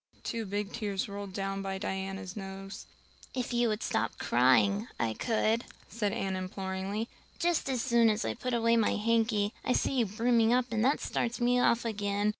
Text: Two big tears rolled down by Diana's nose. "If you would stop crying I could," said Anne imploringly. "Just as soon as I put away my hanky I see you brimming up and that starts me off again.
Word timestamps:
Two 0.23 0.47
big 0.47 0.73
tears 0.73 1.07
rolled 1.07 1.31
down 1.31 1.61
by 1.61 1.77
Diana's 1.77 2.35
nose. 2.35 2.87
"If 3.35 3.53
you 3.53 3.67
would 3.67 3.83
stop 3.83 4.17
crying 4.17 4.87
I 4.99 5.13
could," 5.13 5.65
said 5.89 6.11
Anne 6.11 6.35
imploringly. 6.35 7.07
"Just 7.37 7.69
as 7.69 7.83
soon 7.83 8.09
as 8.09 8.25
I 8.25 8.33
put 8.33 8.55
away 8.55 8.75
my 8.77 8.95
hanky 8.95 9.53
I 9.63 9.73
see 9.73 9.99
you 9.99 10.07
brimming 10.07 10.53
up 10.53 10.65
and 10.71 10.83
that 10.83 11.01
starts 11.01 11.39
me 11.39 11.59
off 11.59 11.85
again. 11.85 12.29